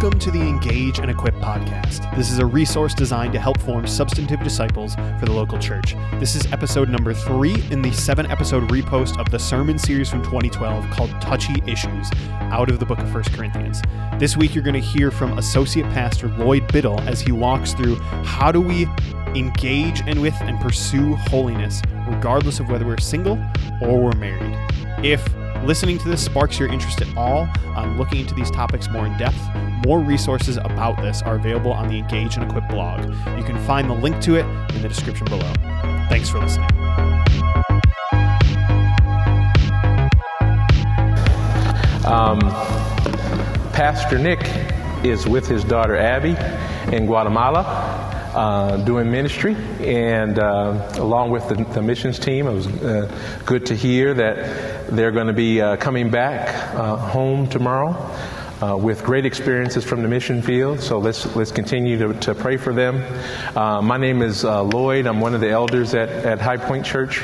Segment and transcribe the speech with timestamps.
[0.00, 2.16] Welcome to the Engage and Equip podcast.
[2.16, 5.96] This is a resource designed to help form substantive disciples for the local church.
[6.20, 10.22] This is episode number three in the seven episode repost of the sermon series from
[10.22, 13.82] 2012 called Touchy Issues out of the book of 1 Corinthians.
[14.20, 17.96] This week, you're going to hear from Associate Pastor Lloyd Biddle as he walks through
[18.22, 18.86] how do we
[19.34, 23.36] engage and with and pursue holiness, regardless of whether we're single
[23.82, 24.56] or we're married.
[25.04, 25.28] If
[25.64, 29.18] listening to this sparks your interest at all on looking into these topics more in
[29.18, 29.40] depth,
[29.84, 33.04] more resources about this are available on the Engage and Equip blog.
[33.36, 35.52] You can find the link to it in the description below.
[36.08, 36.68] Thanks for listening.
[42.04, 42.40] Um,
[43.72, 44.40] Pastor Nick
[45.04, 46.36] is with his daughter Abby
[46.96, 52.66] in Guatemala uh, doing ministry, and uh, along with the, the, missions team, it was
[52.66, 53.10] uh,
[53.44, 57.92] good to hear that they're going to be uh, coming back uh, home tomorrow.
[58.60, 60.80] Uh, with great experiences from the mission field.
[60.80, 62.96] So let's let's continue to, to pray for them.
[63.56, 65.06] Uh, my name is uh, Lloyd.
[65.06, 67.22] I'm one of the elders at, at High Point Church.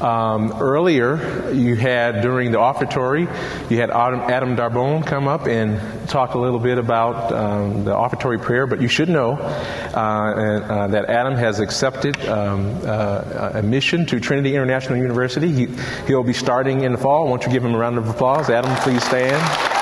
[0.00, 3.28] Um, earlier, you had during the offertory,
[3.68, 5.78] you had Adam, Adam Darbone come up and
[6.08, 8.66] talk a little bit about um, the offertory prayer.
[8.66, 14.18] But you should know uh, uh, that Adam has accepted um, uh, a mission to
[14.18, 15.52] Trinity International University.
[15.52, 15.66] He,
[16.06, 17.28] he'll be starting in the fall.
[17.28, 18.48] Won't you give him a round of applause?
[18.48, 19.79] Adam, please stand.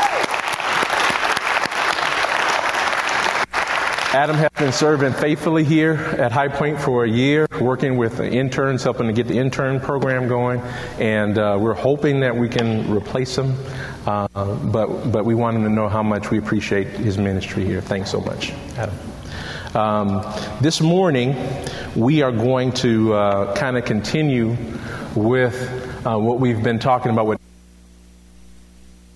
[4.19, 8.83] Adam has been serving faithfully here at High Point for a year, working with interns,
[8.83, 10.61] helping to get the intern program going,
[10.99, 13.55] and uh, we're hoping that we can replace him.
[14.09, 17.81] Uh, but but we want him to know how much we appreciate his ministry here.
[17.81, 18.99] Thanks so much, Adam.
[19.77, 20.25] Um,
[20.61, 21.37] this morning,
[21.95, 24.57] we are going to uh, kind of continue
[25.15, 25.55] with
[26.05, 27.27] uh, what we've been talking about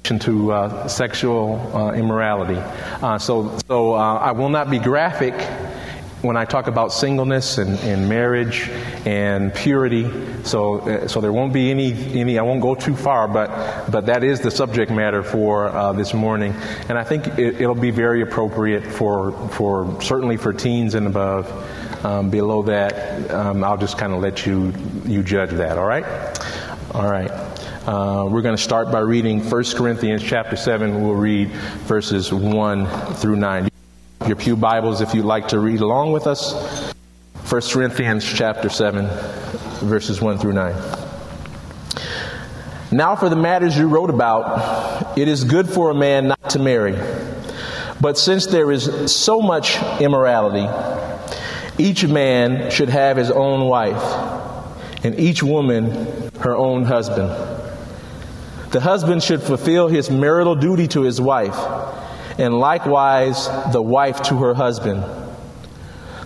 [0.03, 2.58] to uh, sexual uh, immorality.
[3.02, 5.35] Uh, so, so uh, I will not be graphic
[6.23, 8.68] when I talk about singleness and, and marriage
[9.05, 10.08] and purity.
[10.45, 12.39] So, uh, so there won't be any, any.
[12.39, 16.14] I won't go too far, but but that is the subject matter for uh, this
[16.14, 16.52] morning,
[16.89, 21.51] and I think it, will be very appropriate for for certainly for teens and above.
[22.05, 24.73] Um, below that, um, I'll just kind of let you
[25.05, 25.79] you judge that.
[25.79, 26.05] All right,
[26.92, 27.30] all right.
[27.87, 31.03] Uh, we're going to start by reading 1 Corinthians chapter 7.
[31.03, 33.69] We'll read verses 1 through 9.
[34.25, 36.93] Your Pew Bibles, if you'd like to read along with us.
[37.48, 39.07] 1 Corinthians chapter 7,
[39.81, 40.75] verses 1 through 9.
[42.93, 46.61] Now, for the matters you wrote about, it is good for a man not to
[46.61, 46.97] marry.
[48.01, 50.69] But since there is so much immorality,
[51.79, 57.52] each man should have his own wife, and each woman her own husband.
[58.72, 61.58] The husband should fulfill his marital duty to his wife,
[62.38, 65.05] and likewise the wife to her husband.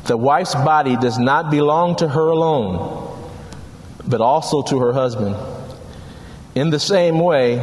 [0.04, 3.18] The wife's body does not belong to her alone,
[4.06, 5.34] but also to her husband.
[6.54, 7.56] In the same way,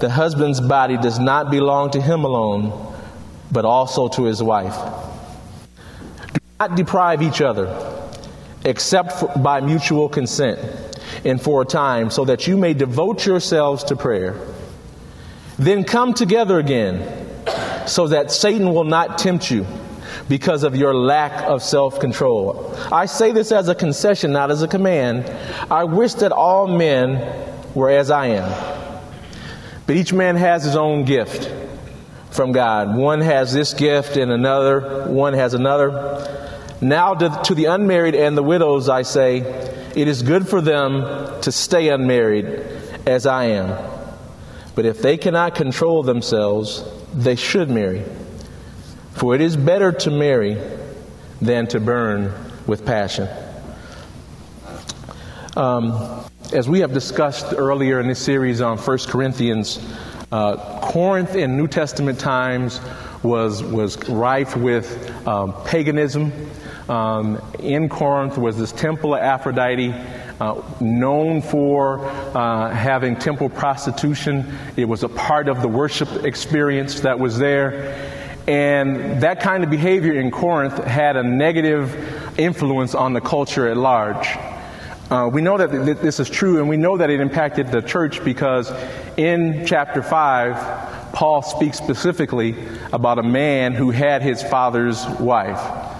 [0.00, 2.72] the husband's body does not belong to him alone,
[3.50, 4.78] but also to his wife.
[6.32, 7.68] Do not deprive each other,
[8.64, 10.58] except for, by mutual consent
[11.24, 14.36] and for a time, so that you may devote yourselves to prayer.
[15.58, 17.28] Then come together again,
[17.86, 19.66] so that Satan will not tempt you
[20.28, 22.74] because of your lack of self control.
[22.90, 25.24] I say this as a concession, not as a command.
[25.70, 27.20] I wish that all men
[27.74, 28.92] were as I am.
[29.86, 31.50] But each man has his own gift
[32.30, 32.96] from God.
[32.96, 36.48] One has this gift, and another, one has another.
[36.80, 39.40] Now, to, the unmarried and the widows, I say,
[39.96, 42.46] it is good for them to stay unmarried
[43.06, 43.78] as I am.
[44.74, 48.04] But if they cannot control themselves, they should marry.
[49.12, 50.56] For it is better to marry
[51.40, 52.32] than to burn
[52.66, 53.28] with passion.
[55.56, 59.78] Um, as we have discussed earlier in this series on 1 Corinthians,
[60.30, 62.80] uh, Corinth in New Testament times
[63.22, 66.32] was, was rife with um, paganism
[66.92, 69.94] um, in Corinth was this temple of Aphrodite,
[70.40, 74.52] uh, known for uh, having temple prostitution.
[74.76, 78.20] It was a part of the worship experience that was there.
[78.46, 83.78] And that kind of behavior in Corinth had a negative influence on the culture at
[83.78, 84.28] large.
[85.10, 87.80] Uh, we know that th- this is true, and we know that it impacted the
[87.80, 88.70] church because
[89.16, 92.54] in chapter 5, Paul speaks specifically
[92.92, 95.91] about a man who had his father's wife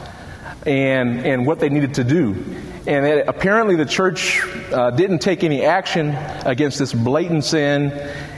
[0.66, 2.44] and, and what they needed to do.
[2.86, 4.42] And apparently, the church
[4.72, 6.10] uh, didn't take any action
[6.44, 7.92] against this blatant sin,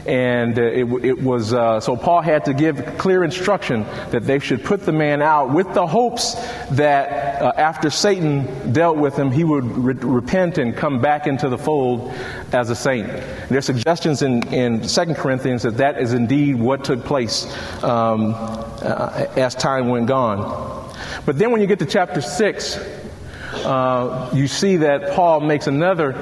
[0.06, 4.38] And uh, it, it, was, uh, so Paul had to give clear instruction that they
[4.38, 6.34] should put the man out with the hopes
[6.72, 11.48] that uh, after Satan dealt with him, he would re- repent and come back into
[11.48, 12.12] the fold
[12.52, 13.06] as a saint.
[13.48, 17.46] There are suggestions in, in 2 Corinthians that that is indeed what took place
[17.82, 20.83] um, uh, as time went on.
[21.26, 26.14] But then when you get to chapter 6, uh, you see that Paul makes another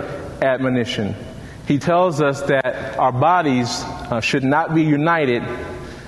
[0.42, 1.14] admonition
[1.66, 5.42] he tells us that our bodies uh, should not be united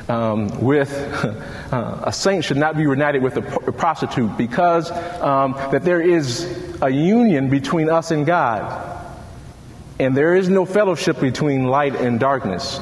[0.08, 0.92] um, with
[1.72, 4.90] uh, a saint should not be united with a, a prostitute because
[5.22, 8.90] um, that there is a union between us and God.
[10.00, 12.81] And there is no fellowship between light and darkness.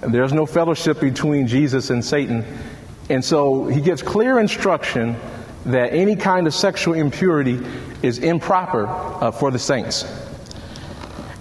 [0.00, 2.44] And there's no fellowship between Jesus and Satan.
[3.08, 5.16] And so he gives clear instruction
[5.66, 7.60] that any kind of sexual impurity
[8.02, 10.04] is improper uh, for the saints.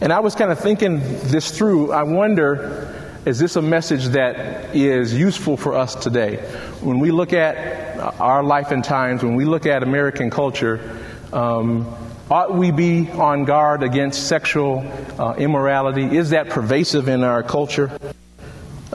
[0.02, 1.92] And I was kind of thinking this through.
[1.92, 2.92] I wonder
[3.26, 6.36] is this a message that is useful for us today?
[6.82, 11.00] When we look at our life and times, when we look at American culture,
[11.34, 11.92] um,
[12.30, 14.86] ought we be on guard against sexual
[15.18, 16.16] uh, immorality?
[16.16, 17.98] Is that pervasive in our culture?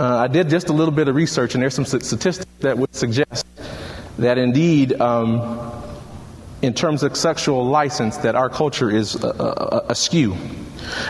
[0.00, 2.94] Uh, I did just a little bit of research, and there's some statistics that would
[2.94, 3.44] suggest
[4.17, 5.85] that indeed, um,
[6.62, 10.35] in terms of sexual license, that our culture is uh, uh askew.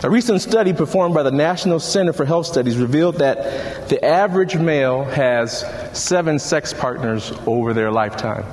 [0.03, 4.57] A recent study performed by the National Center for Health Studies revealed that the average
[4.57, 5.63] male has
[5.93, 8.43] seven sex partners over their lifetime,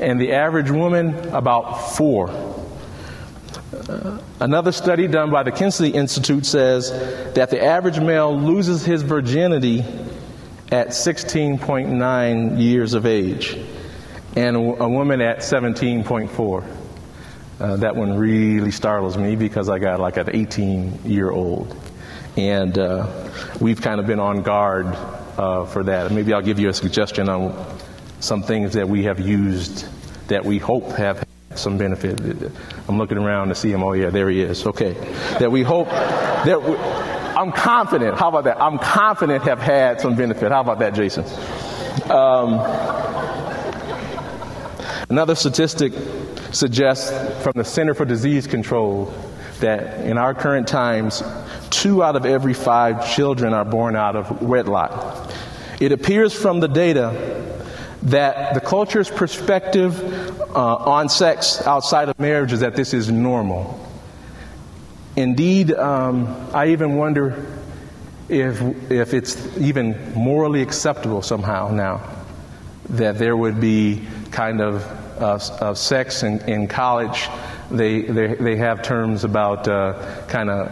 [0.00, 2.30] and the average woman about four.
[4.40, 6.90] Another study done by the Kinsey Institute says
[7.34, 9.84] that the average male loses his virginity
[10.72, 13.58] at 16.9 years of age,
[14.36, 16.64] and a woman at 17.4.
[17.60, 21.76] Uh, that one really startles me because I got like an 18 year old.
[22.36, 23.30] And uh,
[23.60, 24.86] we've kind of been on guard
[25.36, 26.12] uh, for that.
[26.12, 27.66] Maybe I'll give you a suggestion on
[28.20, 29.86] some things that we have used
[30.28, 31.27] that we hope have
[31.58, 32.20] some benefit.
[32.88, 33.82] I'm looking around to see him.
[33.82, 34.66] Oh, yeah, there he is.
[34.66, 34.92] Okay.
[35.38, 38.18] That we hope that we, I'm confident.
[38.18, 38.60] How about that?
[38.60, 40.50] I'm confident have had some benefit.
[40.50, 41.24] How about that, Jason?
[42.10, 42.58] Um,
[45.08, 45.92] another statistic
[46.52, 47.10] suggests
[47.42, 49.12] from the Center for Disease Control
[49.60, 51.22] that in our current times,
[51.70, 55.32] two out of every five children are born out of wedlock.
[55.80, 57.44] It appears from the data
[58.02, 59.94] that the culture's perspective
[60.54, 63.84] on sex outside of marriage is that this is normal.
[65.16, 67.46] Indeed, um, I even wonder
[68.28, 68.60] if,
[68.90, 72.02] if it's even morally acceptable somehow now
[72.90, 74.84] that there would be kind of
[75.20, 77.28] of sex in, in college.
[77.70, 80.68] They, they, they have terms about uh, kind of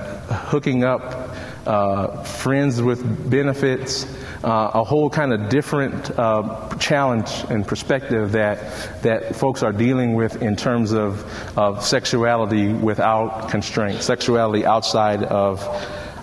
[0.48, 1.34] hooking up,
[1.66, 4.06] uh, friends with benefits,
[4.44, 10.14] uh, a whole kind of different uh, challenge and perspective that, that folks are dealing
[10.14, 11.24] with in terms of,
[11.58, 15.62] of sexuality without constraint, sexuality outside of,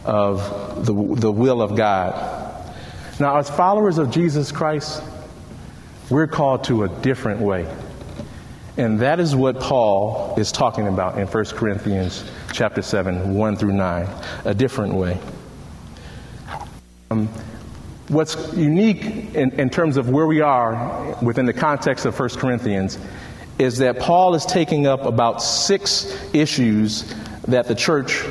[0.05, 2.13] of the, the will of God.
[3.19, 5.03] Now, as followers of Jesus Christ,
[6.09, 7.67] we're called to a different way.
[8.75, 13.73] And that is what Paul is talking about in 1 Corinthians chapter 7, 1 through
[13.73, 14.07] 9,
[14.45, 15.19] a different way.
[17.11, 17.29] Um,
[18.13, 19.03] what's unique
[19.35, 22.97] in, in terms of where we are within the context of 1 Corinthians
[23.59, 27.13] is that Paul is taking up about six issues
[27.47, 28.23] that the church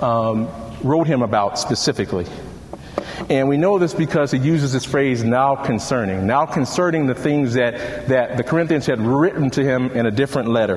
[0.00, 0.48] um,
[0.82, 2.26] wrote him about specifically.
[3.30, 6.26] And we know this because he uses this phrase, now concerning.
[6.26, 10.48] Now concerning the things that, that the Corinthians had written to him in a different
[10.48, 10.76] letter.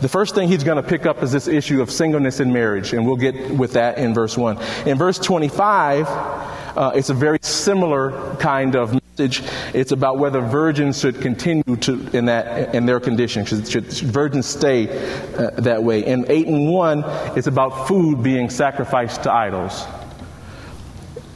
[0.00, 2.92] The first thing he's going to pick up is this issue of singleness in marriage,
[2.92, 4.58] and we'll get with that in verse 1.
[4.86, 6.06] In verse 25,
[6.76, 9.42] uh, it's a very similar kind of message.
[9.74, 13.44] It's about whether virgins should continue to in that in their condition.
[13.44, 14.88] Should, should virgins stay
[15.34, 16.04] uh, that way?
[16.04, 17.04] In eight and one,
[17.36, 19.86] it's about food being sacrificed to idols.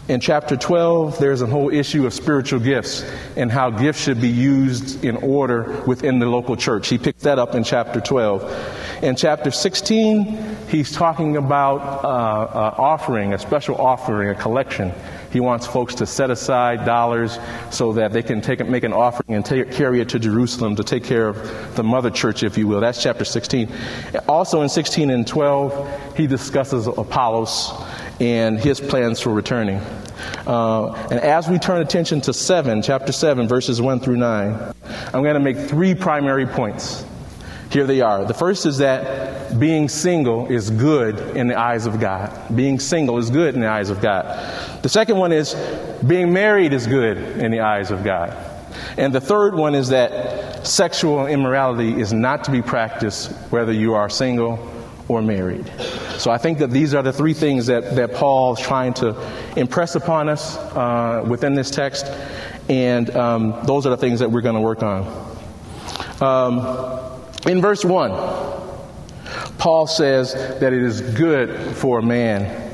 [0.06, 4.28] In chapter 12, there's a whole issue of spiritual gifts and how gifts should be
[4.28, 6.88] used in order within the local church.
[6.88, 8.42] He picks that up in chapter 12.
[9.02, 10.24] In chapter 16,
[10.68, 14.92] he's talking about uh, uh, offering, a special offering, a collection.
[15.32, 17.38] He wants folks to set aside dollars
[17.70, 20.84] so that they can take, make an offering and take, carry it to Jerusalem to
[20.84, 22.80] take care of the mother church, if you will.
[22.80, 23.68] That's chapter 16.
[24.28, 27.72] Also in 16 and 12, he discusses Apollos
[28.20, 29.80] and his plans for returning.
[30.46, 35.22] Uh, and as we turn attention to 7, chapter 7, verses 1 through 9, I'm
[35.22, 37.04] going to make three primary points.
[37.71, 38.25] Here they are.
[38.25, 42.54] The first is that being single is good in the eyes of God.
[42.54, 44.83] Being single is good in the eyes of God.
[44.83, 45.54] The second one is
[46.06, 48.37] being married is good in the eyes of God.
[48.97, 53.94] And the third one is that sexual immorality is not to be practiced whether you
[53.94, 54.71] are single
[55.09, 55.71] or married.
[56.18, 59.16] So I think that these are the three things that, that Paul's trying to
[59.56, 62.06] impress upon us uh, within this text.
[62.68, 65.06] And um, those are the things that we're going to work on.
[66.21, 67.03] Um,
[67.46, 68.10] in verse 1,
[69.58, 72.64] Paul says that it is good for a man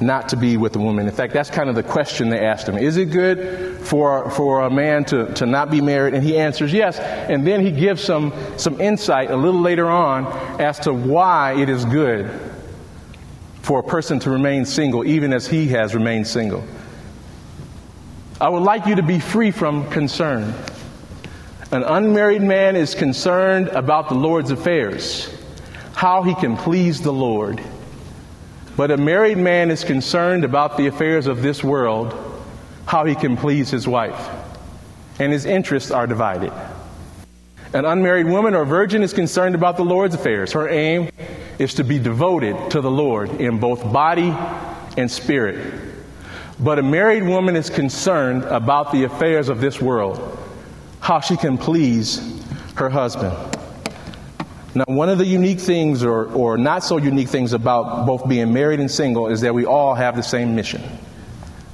[0.00, 1.06] not to be with a woman.
[1.06, 2.78] In fact, that's kind of the question they asked him.
[2.78, 6.14] Is it good for, for a man to, to not be married?
[6.14, 6.98] And he answers yes.
[6.98, 10.26] And then he gives some, some insight a little later on
[10.60, 12.30] as to why it is good
[13.62, 16.64] for a person to remain single, even as he has remained single.
[18.40, 20.54] I would like you to be free from concern.
[21.72, 25.32] An unmarried man is concerned about the Lord's affairs,
[25.94, 27.60] how he can please the Lord.
[28.76, 32.12] But a married man is concerned about the affairs of this world,
[32.86, 34.30] how he can please his wife.
[35.20, 36.52] And his interests are divided.
[37.72, 40.50] An unmarried woman or virgin is concerned about the Lord's affairs.
[40.50, 41.08] Her aim
[41.60, 44.34] is to be devoted to the Lord in both body
[44.96, 45.72] and spirit.
[46.58, 50.36] But a married woman is concerned about the affairs of this world,
[51.00, 52.42] how she can please
[52.76, 53.36] her husband.
[54.74, 58.52] Now, one of the unique things, or, or not so unique things, about both being
[58.52, 60.82] married and single is that we all have the same mission.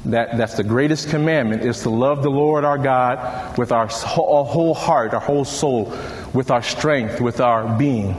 [0.06, 4.44] That, that's the greatest commandment is to love the Lord our God with our whole,
[4.44, 5.94] whole heart, our whole soul,
[6.32, 8.14] with our strength, with our being.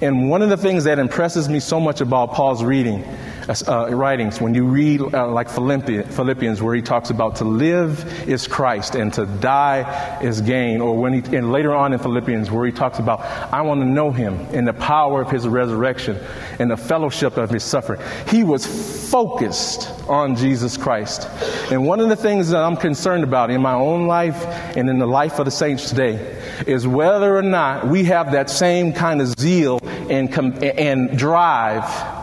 [0.00, 3.02] And one of the things that impresses me so much about Paul's reading
[3.48, 8.46] uh, writings, when you read uh, like Philippians, where he talks about to live is
[8.46, 12.66] Christ and to die is gain, or when he, and later on in Philippians, where
[12.66, 13.20] he talks about,
[13.52, 16.18] I want to know him in the power of his resurrection
[16.58, 18.00] and the fellowship of his suffering.
[18.28, 18.66] He was
[19.10, 21.28] focused on Jesus Christ.
[21.70, 24.44] And one of the things that I'm concerned about in my own life
[24.76, 28.50] and in the life of the saints today is whether or not we have that
[28.50, 30.32] same kind of zeal and,
[30.62, 32.13] and drive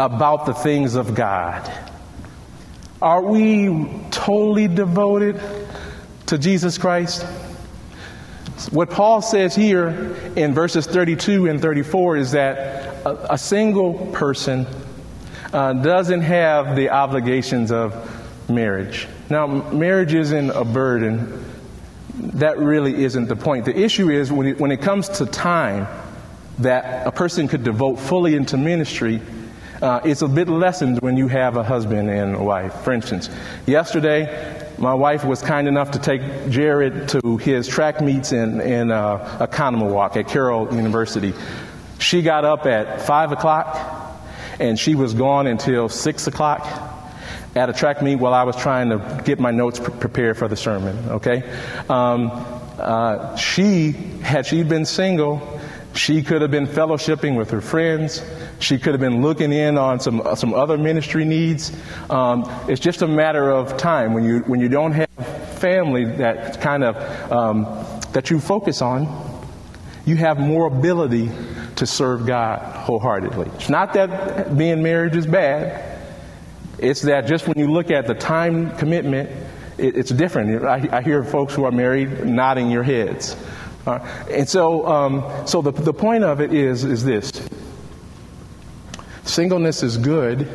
[0.00, 1.70] about the things of God?
[3.02, 5.40] Are we totally devoted
[6.26, 7.22] to Jesus Christ?
[8.70, 14.66] What Paul says here in verses 32 and 34 is that a, a single person
[15.52, 17.94] uh, doesn't have the obligations of
[18.48, 19.06] marriage.
[19.28, 21.44] Now, marriage isn't a burden.
[22.14, 23.66] That really isn't the point.
[23.66, 25.86] The issue is when it, when it comes to time
[26.58, 29.20] that a person could devote fully into ministry,
[29.82, 32.74] uh, it's a bit lessened when you have a husband and a wife.
[32.82, 33.30] For instance,
[33.66, 38.90] yesterday, my wife was kind enough to take Jared to his track meets in, in
[38.90, 41.34] uh, Oconomowoc at Carroll University.
[41.98, 43.76] She got up at 5 o'clock
[44.58, 46.66] and she was gone until 6 o'clock
[47.56, 50.48] at a track meet while I was trying to get my notes pre- prepared for
[50.48, 51.42] the sermon, okay?
[51.88, 52.30] Um,
[52.78, 55.49] uh, she, had she been single,
[55.94, 58.24] she could have been fellowshipping with her friends.
[58.60, 61.72] She could have been looking in on some, uh, some other ministry needs.
[62.08, 64.14] Um, it's just a matter of time.
[64.14, 65.08] When you, when you don't have
[65.58, 67.64] family that kind of, um,
[68.12, 69.28] that you focus on,
[70.06, 71.30] you have more ability
[71.76, 73.50] to serve God wholeheartedly.
[73.56, 75.98] It's not that being married is bad.
[76.78, 79.30] It's that just when you look at the time commitment,
[79.76, 80.64] it, it's different.
[80.64, 83.36] I, I hear folks who are married nodding your heads.
[83.86, 83.98] Uh,
[84.30, 87.32] and so, um, so the, the point of it is, is this
[89.24, 90.48] Singleness is good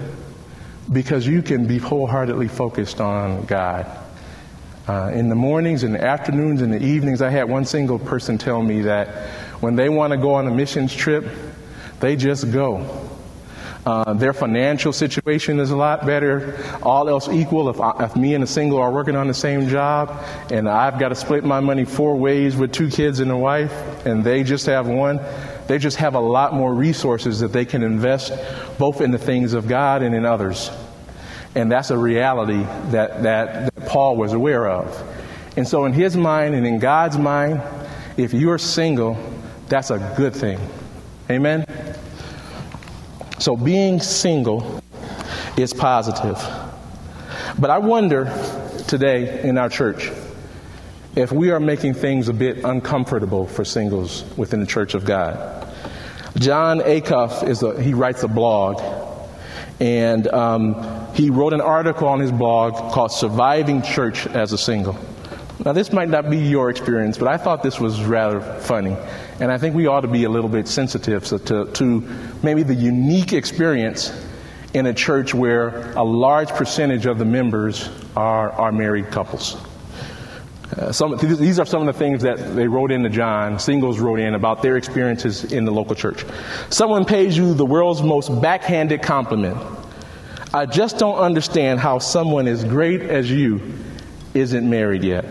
[0.92, 3.88] because you can be wholeheartedly focused on God.
[4.88, 8.38] Uh, in the mornings and the afternoons and the evenings, I had one single person
[8.38, 9.08] tell me that
[9.62, 11.26] when they want to go on a missions trip,
[12.00, 13.05] they just go.
[13.86, 16.58] Uh, their financial situation is a lot better.
[16.82, 19.68] All else equal, if, I, if me and a single are working on the same
[19.70, 23.38] job and I've got to split my money four ways with two kids and a
[23.38, 23.72] wife
[24.06, 25.20] and they just have one,
[25.68, 28.34] they just have a lot more resources that they can invest
[28.80, 30.72] both in the things of God and in others.
[31.54, 35.14] And that's a reality that, that, that Paul was aware of.
[35.58, 37.62] And so, in his mind and in God's mind,
[38.18, 39.18] if you're single,
[39.70, 40.60] that's a good thing.
[41.30, 41.66] Amen?
[43.46, 44.82] So, being single
[45.56, 46.44] is positive.
[47.60, 48.26] But I wonder
[48.88, 50.10] today in our church
[51.16, 55.72] if we are making things a bit uncomfortable for singles within the church of God.
[56.40, 58.82] Jon Acuff is a, he writes a blog,
[59.80, 64.98] and um, he wrote an article on his blog called "Surviving Church as a Single."
[65.64, 68.96] Now, this might not be your experience, but I thought this was rather funny,
[69.40, 72.02] and I think we ought to be a little bit sensitive to, to, to
[72.44, 74.12] maybe the unique experience
[74.74, 79.56] in a church where a large percentage of the members are, are married couples.
[80.78, 84.20] Uh, some, these are some of the things that they wrote into Jon, singles wrote
[84.20, 86.26] in about their experiences in the local church.
[86.70, 89.58] Someone pays you the world's most backhanded compliment.
[90.54, 93.62] I just don't understand how someone as great as you
[94.34, 95.26] isn't married yet.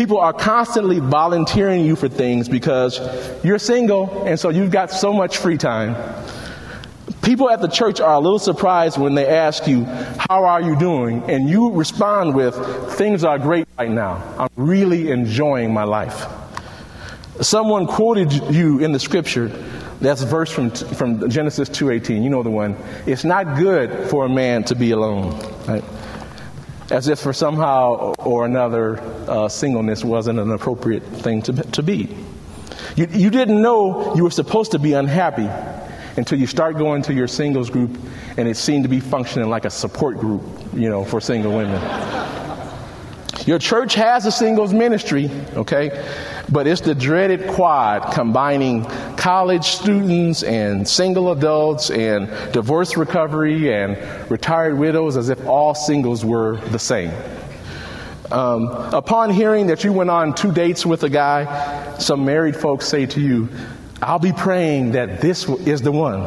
[0.00, 2.98] People are constantly volunteering you for things because
[3.44, 5.94] you're single and so you've got so much free time.
[7.20, 10.74] People at the church are a little surprised when they ask you, How are you
[10.78, 11.22] doing?
[11.28, 12.54] And you respond with,
[12.94, 14.24] Things are great right now.
[14.38, 16.24] I'm really enjoying my life.
[17.42, 19.48] Someone quoted you in the scripture.
[20.00, 22.24] That's a verse from, from Genesis 2.18.
[22.24, 22.74] You know the one.
[23.04, 25.38] It's not good for a man to be alone.
[25.66, 25.84] Right?
[26.90, 32.16] As if for somehow or another, uh, singleness wasn't an appropriate thing to, to be.
[32.96, 35.48] You, you didn't know you were supposed to be unhappy
[36.16, 37.96] until you start going to your singles group
[38.36, 40.42] and it seemed to be functioning like a support group,
[40.74, 41.80] you know, for single women.
[43.46, 46.04] Your church has a singles ministry, okay?
[46.50, 48.84] But it's the dreaded quad combining
[49.20, 53.98] college students and single adults and divorce recovery and
[54.30, 57.12] retired widows as if all singles were the same.
[58.30, 62.86] Um, upon hearing that you went on two dates with a guy, some married folks
[62.86, 63.50] say to you,
[64.00, 66.22] I'll be praying that this is the one.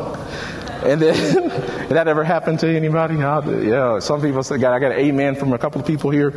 [0.84, 1.50] And then,
[1.90, 3.16] that ever happened to anybody?
[3.16, 6.32] yeah, some people say, God, I got an amen from a couple of people here.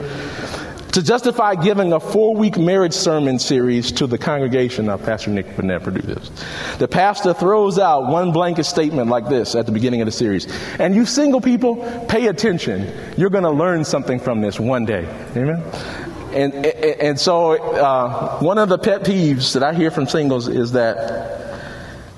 [0.97, 5.55] To justify giving a four week marriage sermon series to the congregation, now Pastor Nick
[5.55, 6.79] Burnett produced, this.
[6.79, 10.47] the pastor throws out one blanket statement like this at the beginning of the series.
[10.79, 11.77] And you single people,
[12.09, 12.91] pay attention.
[13.19, 15.05] You're going to learn something from this one day.
[15.37, 15.63] Amen?
[16.33, 20.49] And, and, and so, uh, one of the pet peeves that I hear from singles
[20.49, 21.61] is that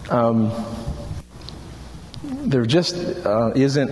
[0.08, 0.52] um,
[2.23, 2.94] there just
[3.26, 3.90] uh, isn't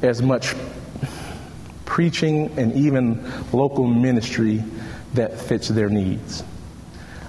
[0.00, 0.54] as much
[2.00, 4.64] preaching and even local ministry
[5.12, 6.42] that fits their needs.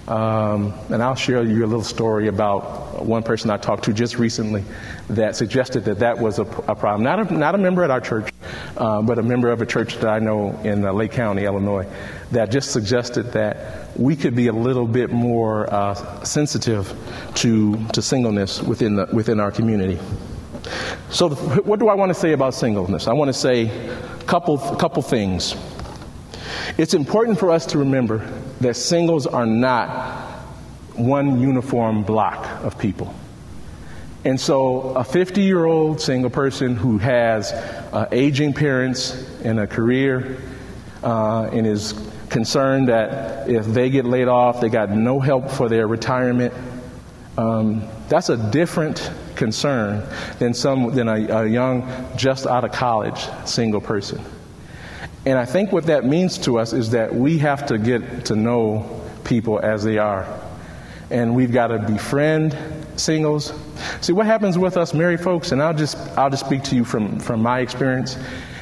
[0.08, 4.18] Um, and I'll share you a little story about one person I talked to just
[4.18, 4.64] recently
[5.10, 7.04] that suggested that that was a, a problem.
[7.04, 8.32] Not a, not a member at our church,
[8.78, 11.86] uh, but a member of a church that I know in uh, Lake County, Illinois,
[12.32, 16.98] that just suggested that we could be a little bit more uh, sensitive
[17.36, 20.00] to, to singleness within, the, within our community.
[21.12, 23.06] So, what do I want to say about singleness?
[23.06, 25.58] I want to say a couple, couple things.
[26.78, 28.26] It's important for us to remember
[28.62, 30.22] that singles are not
[30.96, 33.14] one uniform block of people.
[34.24, 39.68] And so, a 50 year old single person who has uh, aging parents and a
[39.68, 40.38] career
[41.04, 41.94] uh, and is
[42.30, 46.54] concerned that if they get laid off, they got no help for their retirement,
[47.38, 51.82] um, that's a different concern than, some, than a, a young,
[52.16, 54.24] just out of college single person.
[55.26, 58.36] And I think what that means to us is that we have to get to
[58.36, 60.28] know people as they are.
[61.10, 62.56] And we've got to befriend
[62.98, 63.52] singles.
[64.02, 66.86] See, what happens with us married folks, and I'll just, I'll just speak to you
[66.86, 68.18] from, from my experience,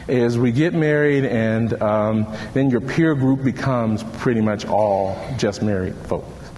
[0.07, 5.61] is we get married and um, then your peer group becomes pretty much all just
[5.61, 6.49] married folks.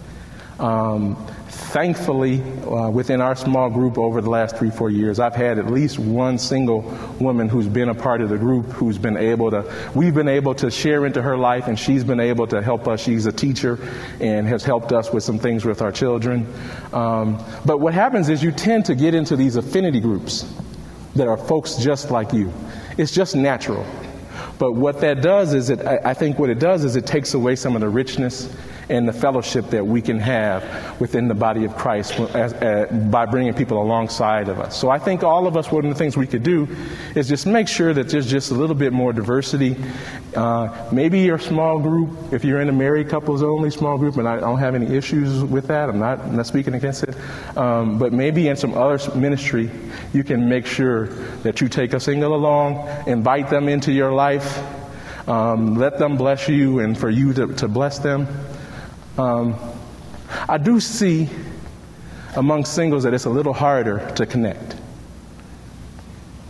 [0.60, 1.18] Um,
[1.52, 5.68] thankfully, uh, within our small group over the last three, four years, I've had at
[5.68, 6.82] least one single
[7.20, 10.56] woman who's been a part of the group who's been able to, we've been able
[10.56, 13.02] to share into her life and she's been able to help us.
[13.02, 13.78] She's a teacher
[14.22, 16.48] and has helped us with some things with our children.
[16.94, 20.54] Um, but what happens is you tend to get into these affinity groups
[21.16, 22.52] that are folks just like you.
[22.98, 23.86] It's just natural.
[24.58, 27.56] But what that does is, it, I think what it does is it takes away
[27.56, 28.56] some of the richness
[28.92, 33.26] and the fellowship that we can have within the body of Christ as, uh, by
[33.26, 34.78] bringing people alongside of us.
[34.78, 36.68] So I think all of us, one of the things we could do
[37.16, 39.78] is just make sure that there's just a little bit more diversity.
[40.36, 44.28] Uh, maybe your small group, if you're in a married couples only small group, and
[44.28, 47.16] I don't have any issues with that, I'm not, I'm not speaking against it,
[47.58, 49.72] um, but maybe in some other ministry,
[50.14, 51.08] you can make sure
[51.44, 54.62] that you take a single along, invite them into your life.
[55.28, 58.28] Um, let them bless you and for you to, to bless them.
[59.18, 59.56] Um,
[60.48, 61.30] I do see
[62.36, 64.78] among singles that it's a little harder to connect.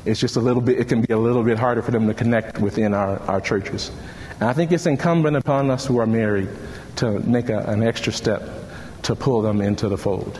[0.05, 2.13] It's just a little bit, it can be a little bit harder for them to
[2.13, 3.91] connect within our, our churches.
[4.39, 6.49] And I think it's incumbent upon us who are married
[6.97, 8.41] to make a, an extra step
[9.03, 10.39] to pull them into the fold.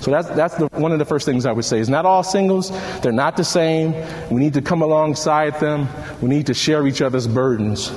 [0.00, 2.22] So that's, that's the, one of the first things I would say is not all
[2.22, 3.92] singles, they're not the same.
[4.30, 5.88] We need to come alongside them.
[6.22, 7.92] We need to share each other's burdens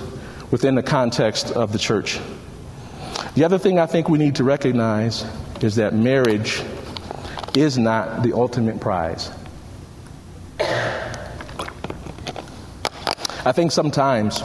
[0.51, 2.19] within the context of the church.
[3.36, 5.25] The other thing I think we need to recognize
[5.62, 6.62] is that marriage
[7.56, 9.32] is not the ultimate prize.
[13.47, 14.43] I think sometimes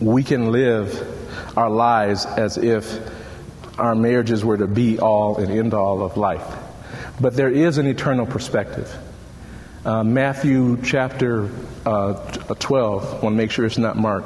[0.00, 2.98] we can live our lives as if
[3.78, 6.44] our marriages were to be all and end all of life.
[7.20, 8.92] But there is an eternal perspective.
[9.84, 11.48] Uh, Matthew chapter
[11.86, 12.14] uh,
[12.48, 14.24] uh 12, I want to make sure it's not Mark.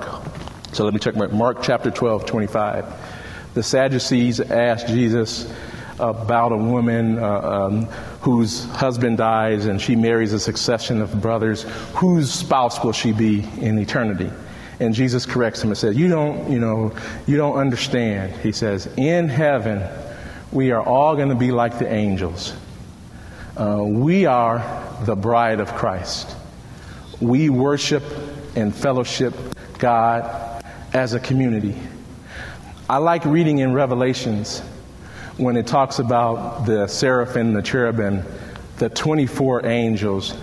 [0.79, 1.33] So let me check Mark.
[1.33, 3.53] Mark chapter 12, 25.
[3.55, 5.53] The Sadducees asked Jesus
[5.99, 7.87] about a woman uh, um,
[8.21, 11.65] whose husband dies and she marries a succession of brothers.
[11.95, 14.31] Whose spouse will she be in eternity?
[14.79, 16.93] And Jesus corrects him and says, You don't, you know,
[17.27, 18.37] you don't understand.
[18.37, 19.83] He says, In heaven,
[20.53, 22.55] we are all going to be like the angels.
[23.57, 24.63] Uh, we are
[25.03, 26.37] the bride of Christ.
[27.21, 28.05] We worship
[28.55, 29.35] and fellowship
[29.81, 30.48] God
[30.93, 31.75] as a community.
[32.89, 34.61] I like reading in Revelations
[35.37, 38.23] when it talks about the seraphim, the cherubim,
[38.79, 40.35] the 24 angels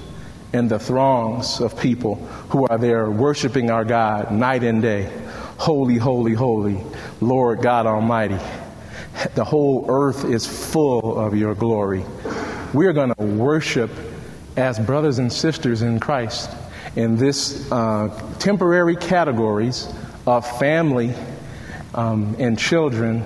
[0.53, 2.15] and the throngs of people
[2.49, 5.11] who are there worshiping our God night and day.
[5.57, 6.81] Holy, holy, holy,
[7.19, 8.39] Lord God Almighty.
[9.33, 12.05] The whole earth is full of your glory.
[12.73, 13.89] We are going to worship
[14.57, 16.49] as brothers and sisters in Christ
[16.95, 19.91] in this uh, temporary categories
[20.25, 21.13] of family
[21.93, 23.23] um, and children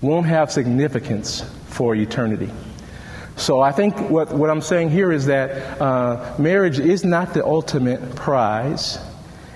[0.00, 2.50] won't have significance for eternity.
[3.36, 7.44] So I think what, what I'm saying here is that uh, marriage is not the
[7.44, 8.98] ultimate prize.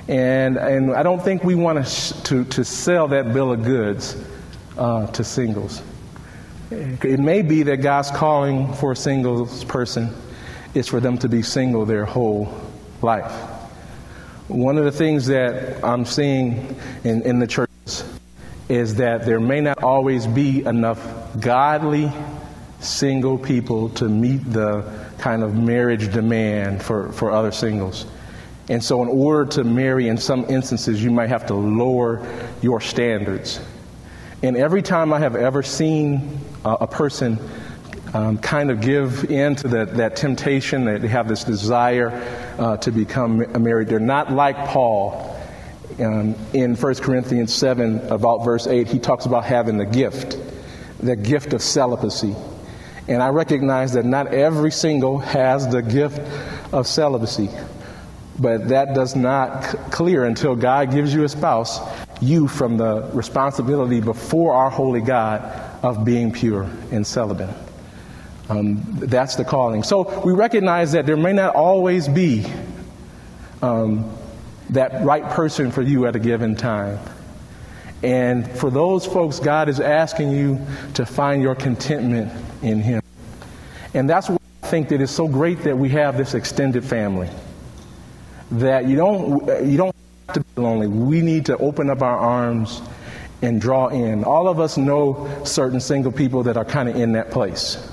[0.09, 4.17] And, and I don't think we want sh- to, to sell that bill of goods
[4.79, 5.83] uh, to singles.
[6.71, 10.13] It may be that God's calling for a singles person
[10.75, 12.53] is for them to be single their whole
[13.03, 13.56] life.
[14.49, 18.05] One of the things that I'm seeing in, in the churches
[18.69, 21.01] is that there may not always be enough
[21.41, 22.13] godly
[22.79, 24.85] single people to meet the
[25.19, 28.07] kind of marriage demand for, for other singles.
[28.69, 32.25] And so, in order to marry, in some instances, you might have to lower
[32.63, 33.61] your standards.
[34.43, 37.39] And every time I have ever seen a person
[38.15, 42.11] um, kind of give in to that, that temptation, that they have this desire
[42.59, 45.35] uh, to become married, they're not like Paul.
[45.99, 50.39] Um, in 1 Corinthians 7, about verse 8, he talks about having the gift,
[51.01, 52.35] the gift of celibacy.
[53.09, 56.21] And I recognize that not every single has the gift
[56.73, 57.49] of celibacy.
[58.39, 61.81] But that does not c- clear until God gives you a spouse,
[62.21, 65.41] you from the responsibility before our holy God
[65.83, 67.49] of being pure and celibate.
[68.49, 69.83] Um, that's the calling.
[69.83, 72.47] So we recognize that there may not always be
[73.61, 74.11] um,
[74.71, 76.99] that right person for you at a given time.
[78.03, 80.61] And for those folks, God is asking you
[80.95, 82.33] to find your contentment
[82.63, 83.03] in Him.
[83.95, 87.29] And that's why I think that it's so great that we have this extended family.
[88.53, 89.97] That you don't, you don't
[90.29, 90.87] have to be lonely.
[90.87, 92.81] We need to open up our arms
[93.43, 94.25] and draw in.
[94.25, 97.91] All of us know certain single people that are kind of in that place.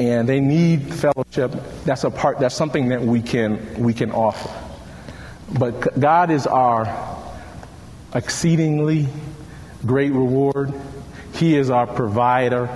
[0.00, 1.52] And they need fellowship.
[1.84, 4.50] That's a part, that's something that we can, we can offer.
[5.58, 7.18] But God is our
[8.14, 9.08] exceedingly
[9.84, 10.72] great reward.
[11.34, 12.74] He is our provider.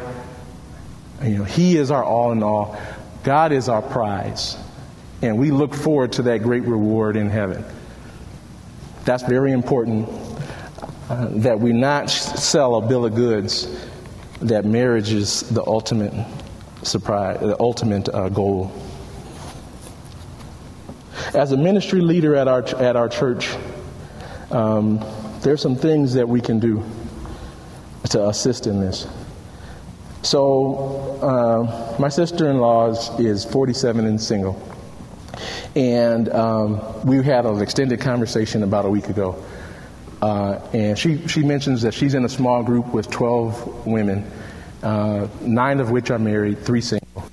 [1.22, 2.78] You know, He is our all in all.
[3.22, 4.58] God is our prize.
[5.22, 7.64] And we look forward to that great reward in heaven.
[9.06, 10.10] That's very important
[11.08, 13.66] uh, that we not sell a bill of goods
[14.42, 16.12] that marriage is the ultimate
[16.84, 18.72] surprise, the ultimate uh, goal.
[21.34, 23.50] As a ministry leader at our, at our church,
[24.50, 25.04] um,
[25.40, 26.84] there's some things that we can do
[28.10, 29.06] to assist in this.
[30.22, 34.60] So, uh, my sister in law is, is 47 and single.
[35.76, 39.42] And um, we had an extended conversation about a week ago.
[40.22, 44.30] Uh, and she, she mentions that she's in a small group with 12 women,
[44.84, 47.28] uh, nine of which are married, three single.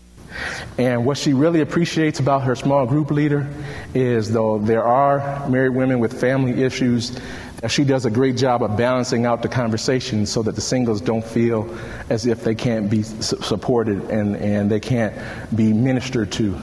[0.77, 3.47] And what she really appreciates about her small group leader
[3.93, 7.19] is, though there are married women with family issues,
[7.57, 10.99] that she does a great job of balancing out the conversation so that the singles
[11.01, 11.77] don't feel
[12.09, 15.13] as if they can't be supported and, and they can't
[15.55, 16.59] be ministered to.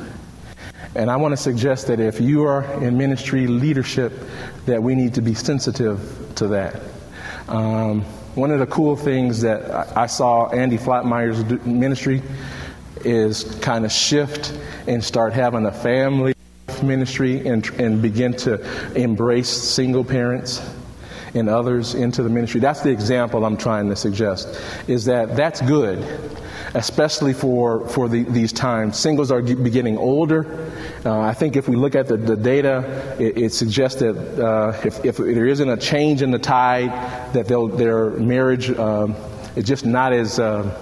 [0.95, 4.13] And I want to suggest that if you are in ministry leadership,
[4.67, 6.83] that we need to be sensitive to that.
[7.49, 8.03] Um,
[8.35, 12.23] one of the cool things that I saw Andy Flatmeyer's ministry
[13.05, 14.57] is kind of shift
[14.87, 16.35] and start having a family
[16.83, 18.61] ministry and, and begin to
[18.95, 20.61] embrace single parents
[21.35, 22.61] and others into the ministry.
[22.61, 25.99] That's the example I'm trying to suggest, is that that's good,
[26.75, 28.99] especially for, for the, these times.
[28.99, 30.73] Singles are be getting older.
[31.05, 34.79] Uh, I think if we look at the, the data, it, it suggests that uh,
[34.85, 36.91] if, if, there isn't a change in the tide,
[37.33, 39.09] that their marriage uh,
[39.57, 40.79] is just not as, uh,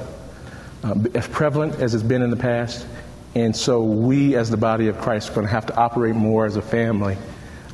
[0.82, 2.86] uh, as prevalent as it's been in the past.
[3.34, 6.46] And so we, as the body of Christ, are going to have to operate more
[6.46, 7.18] as a family.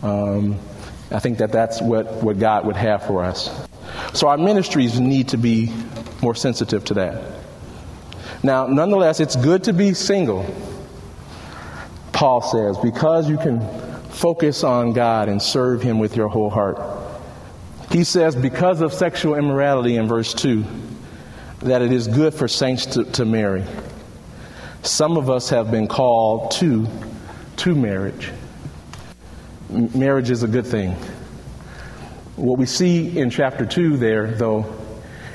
[0.03, 0.59] Um,
[1.11, 3.51] I think that that's what, what God would have for us.
[4.12, 5.72] So our ministries need to be
[6.20, 7.41] more sensitive to that.
[8.42, 10.44] Now, nonetheless, it's good to be single,
[12.12, 13.61] Paul says, because you can
[14.11, 16.78] focus on God and serve Him with your whole heart.
[17.90, 20.64] He says, because of sexual immorality in verse 2,
[21.61, 23.64] that it is good for saints to, to marry.
[24.83, 26.88] Some of us have been called to,
[27.59, 28.33] to marriage.
[29.72, 30.96] M- marriage is a good thing.
[32.35, 34.66] What we see in chapter 2 there, though,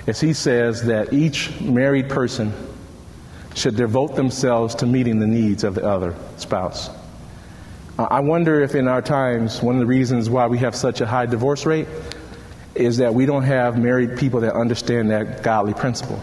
[0.07, 2.51] is he says that each married person
[3.57, 6.89] should devote themselves to meeting the needs of the other spouse.
[7.97, 11.01] Uh, I wonder if in our times, one of the reasons why we have such
[11.01, 11.87] a high divorce rate
[12.75, 16.21] is that we don't have married people that understand that godly principle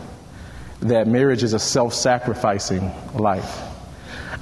[0.84, 3.62] that marriage is a self sacrificing life.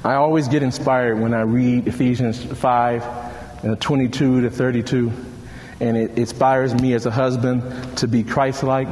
[0.04, 5.12] I always get inspired when I read Ephesians 5 and 22 to 32,
[5.80, 8.88] and it inspires me as a husband to be Christ like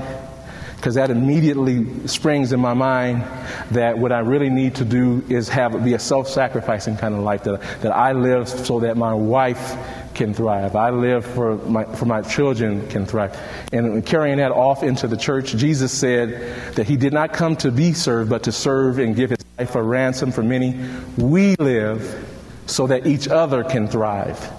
[0.81, 3.23] because that immediately springs in my mind
[3.71, 7.43] that what I really need to do is have be a self-sacrificing kind of life
[7.45, 9.77] that, that I live so that my wife
[10.15, 10.77] can thrive.
[10.77, 13.39] I live for my, for my children can thrive.
[13.75, 17.71] And carrying that off into the church, Jesus said that he did not come to
[17.71, 20.81] be served, but to serve and give his life a ransom for many.
[21.19, 22.27] We live
[22.65, 24.51] so that each other can thrive.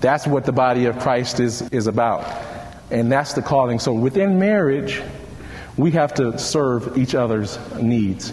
[0.00, 2.26] That's what the body of Christ is, is about.
[2.90, 3.78] And that's the calling.
[3.78, 5.00] So within marriage,
[5.80, 8.32] we have to serve each other's needs.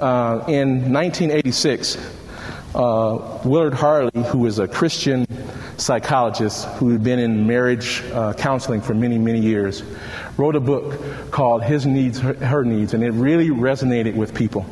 [0.00, 1.96] Uh, in 1986,
[2.74, 5.26] uh, Willard Harley, who is a Christian
[5.78, 9.84] psychologist who had been in marriage uh, counseling for many, many years,
[10.36, 14.66] wrote a book called His Needs, Her, Her Needs, and it really resonated with people.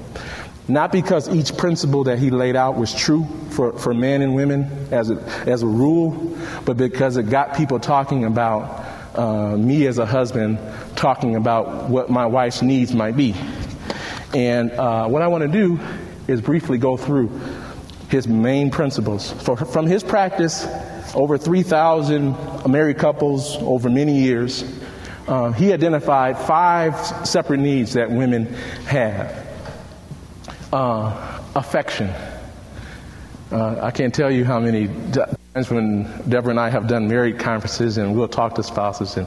[0.67, 4.65] Not because each principle that he laid out was true for, for men and women
[4.91, 9.99] as a, as a rule, but because it got people talking about uh, me as
[9.99, 10.59] a husband
[10.97, 13.35] talking about what my wife's needs might be.
[14.35, 15.81] And uh, what I want to do
[16.27, 17.29] is briefly go through
[18.09, 19.33] his main principles.
[19.33, 20.67] For, from his practice,
[21.15, 24.65] over 3,000 married couples over many years,
[25.29, 26.95] uh, he identified five
[27.27, 28.47] separate needs that women
[28.87, 29.47] have
[30.73, 32.13] uh, affection.
[33.53, 37.39] Uh, I can't tell you how many times when Deborah and I have done married
[37.39, 39.27] conferences and we'll talk to spouses and,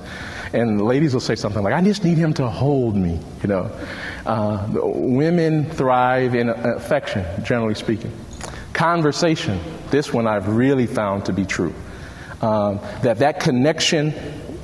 [0.53, 3.71] and ladies will say something like, I just need him to hold me, you know.
[4.25, 8.12] Uh, women thrive in affection, generally speaking.
[8.73, 11.73] Conversation, this one I've really found to be true.
[12.41, 14.13] Um, that that connection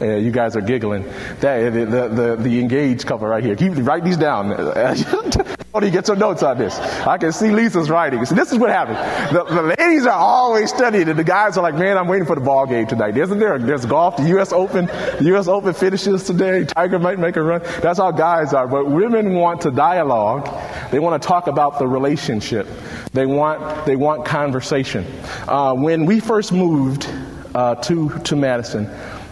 [0.01, 1.03] uh, you guys are giggling.
[1.39, 3.55] That, the, the, the, engaged couple right here.
[3.55, 4.51] Keep write these down.
[5.81, 6.77] you get some notes on this.
[6.77, 8.23] I can see Lisa's writing.
[8.25, 8.99] So this is what happens.
[9.33, 12.35] The, the, ladies are always studying, and the guys are like, "Man, I'm waiting for
[12.35, 13.57] the ball game tonight." Isn't there?
[13.57, 14.17] There's golf.
[14.17, 14.53] The U.S.
[14.53, 14.85] Open.
[14.85, 15.47] The U.S.
[15.47, 16.63] Open finishes today.
[16.65, 17.61] Tiger might make a run.
[17.81, 18.67] That's how guys are.
[18.67, 20.47] But women want to dialogue.
[20.91, 22.67] They want to talk about the relationship.
[23.13, 25.07] They want they want conversation.
[25.47, 27.09] Uh, when we first moved
[27.55, 28.89] uh, to to Madison.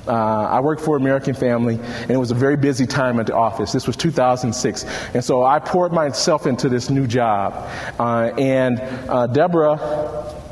[0.08, 3.36] Uh, I worked for American Family, and it was a very busy time at the
[3.36, 3.72] office.
[3.72, 4.86] This was 2006.
[5.14, 7.70] And so I poured myself into this new job.
[8.00, 9.78] Uh, and uh, Deborah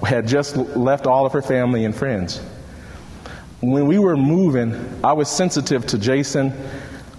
[0.05, 2.41] had just left all of her family and friends.
[3.61, 6.53] When we were moving, I was sensitive to Jason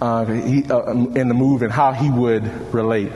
[0.01, 3.13] uh, he, uh, in the move and how he would relate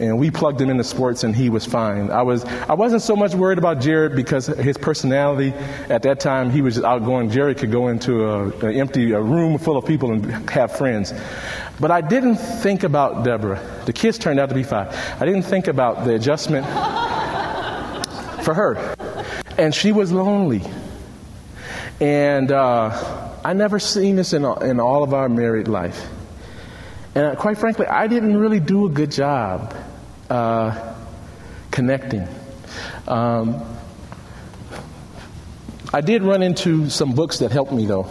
[0.00, 2.10] and we plugged him into sports and he was fine.
[2.10, 5.52] I was I wasn't so much worried about Jared because his personality
[5.88, 7.30] at that time he was outgoing.
[7.30, 11.12] Jared could go into a, an empty a room full of people and have friends.
[11.80, 13.60] But I didn't think about Deborah.
[13.86, 14.94] The kids turned out to be five.
[15.20, 16.66] I didn't think about the adjustment
[18.44, 18.94] for her,
[19.58, 20.62] and she was lonely.
[22.00, 26.08] And uh, I never seen this in in all of our married life.
[27.14, 29.74] And quite frankly, I didn't really do a good job
[30.30, 30.94] uh,
[31.70, 32.26] connecting.
[33.06, 33.62] Um,
[35.92, 38.08] I did run into some books that helped me, though.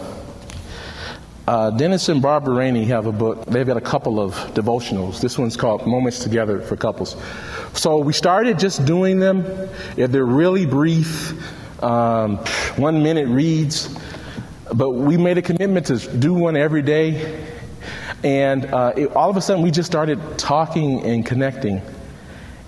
[1.48, 3.44] Uh, Dennis and Barbara Rainey have a book.
[3.46, 5.20] They've got a couple of devotionals.
[5.20, 7.16] This one's called Moments Together for Couples.
[7.72, 9.44] So we started just doing them.
[9.96, 11.32] If they're really brief,
[11.82, 12.36] um,
[12.76, 13.92] one minute reads,
[14.72, 17.51] but we made a commitment to do one every day.
[18.24, 21.82] And uh, it, all of a sudden, we just started talking and connecting.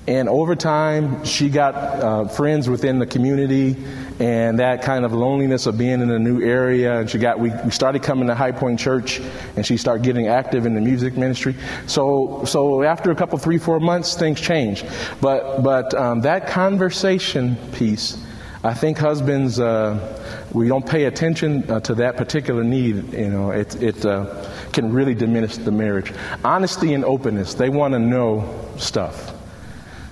[0.06, 3.76] And over time, she got uh, friends within the community
[4.20, 7.00] and that kind of loneliness of being in a new area.
[7.00, 9.20] And she got, we, we started coming to High Point Church
[9.56, 11.56] and she started getting active in the music ministry.
[11.86, 14.86] So, so after a couple, three, four months, things changed.
[15.22, 18.22] But, but um, that conversation piece,
[18.62, 23.12] I think husbands, uh, we don't pay attention uh, to that particular need.
[23.14, 26.12] You know, it, it uh, can really diminish the marriage.
[26.44, 29.32] Honesty and openness, they want to know stuff.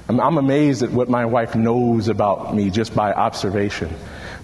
[0.09, 3.95] I'm, I'm amazed at what my wife knows about me just by observation.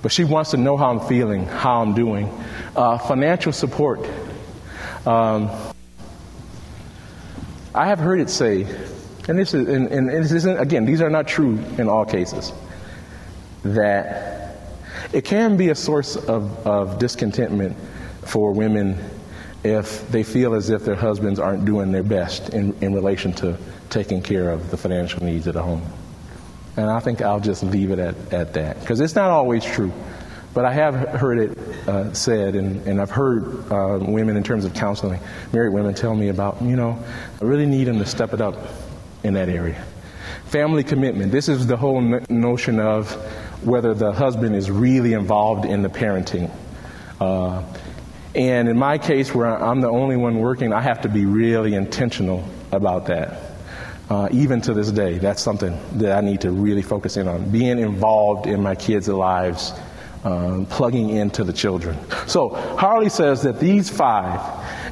[0.02, 2.28] But she wants to know how I'm feeling, how I'm doing.
[2.76, 4.00] Uh, financial support.
[5.06, 5.50] Um,
[7.74, 8.62] I have heard it say,
[9.28, 12.52] and this is, and, and this isn't, again, these are not true in all cases,
[13.62, 14.56] that
[15.12, 17.76] it can be a source of, of discontentment
[18.24, 18.98] for women
[19.68, 23.56] if they feel as if their husbands aren't doing their best in, in relation to
[23.90, 25.82] taking care of the financial needs of the home.
[26.76, 29.92] And I think I'll just leave it at, at that because it's not always true.
[30.54, 34.64] But I have heard it uh, said, and, and I've heard uh, women in terms
[34.64, 35.20] of counseling,
[35.52, 36.98] married women tell me about, you know,
[37.40, 38.56] I really need them to step it up
[39.22, 39.84] in that area.
[40.46, 41.30] Family commitment.
[41.30, 43.12] This is the whole no- notion of
[43.64, 46.50] whether the husband is really involved in the parenting.
[47.20, 47.62] Uh,
[48.38, 51.74] and in my case, where I'm the only one working, I have to be really
[51.74, 53.40] intentional about that.
[54.08, 57.50] Uh, even to this day, that's something that I need to really focus in on.
[57.50, 59.72] Being involved in my kids' lives,
[60.22, 61.98] um, plugging into the children.
[62.28, 64.40] So Harley says that these five,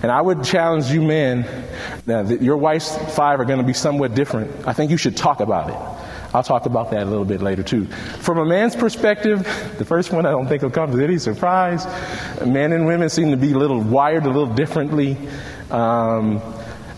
[0.03, 1.47] and I would challenge you men,
[2.07, 4.67] that your wife's five are going to be somewhat different.
[4.67, 5.96] I think you should talk about it.
[6.37, 7.87] I'll talk about that a little bit later too.
[7.87, 9.39] From a man's perspective,
[9.79, 11.87] the first one I don't think will come as any surprise.
[12.45, 15.17] Men and women seem to be a little wired a little differently.
[15.71, 16.43] Um,